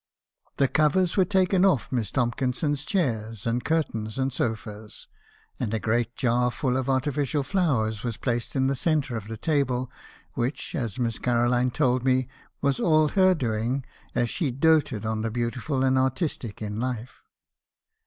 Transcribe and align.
"The 0.57 0.67
covers 0.67 1.15
were 1.15 1.25
taken 1.25 1.63
off 1.63 1.91
Miss 1.91 2.09
Tomkinson's 2.09 2.85
chairs, 2.85 3.45
and 3.45 3.63
curtains, 3.63 4.17
and 4.17 4.33
sofas; 4.33 5.07
and 5.59 5.75
a 5.75 5.79
great 5.79 6.15
jar 6.15 6.49
full 6.49 6.75
of 6.75 6.89
artificial 6.89 7.43
flowers 7.43 8.03
was 8.03 8.17
placed 8.17 8.55
in 8.55 8.65
the 8.65 8.75
centre 8.75 9.15
of 9.15 9.27
the 9.27 9.37
table, 9.37 9.91
which, 10.33 10.73
as 10.73 10.97
Miss 10.97 11.19
Caroline 11.19 11.69
told 11.69 12.03
me, 12.03 12.27
was 12.61 12.79
all 12.79 13.09
her 13.09 13.35
doing, 13.35 13.85
as 14.15 14.31
she 14.31 14.49
doated 14.49 15.05
on 15.05 15.21
the 15.21 15.29
beautiful 15.29 15.83
and 15.83 15.99
artistic 15.99 16.63
in 16.63 16.79
life. 16.79 17.21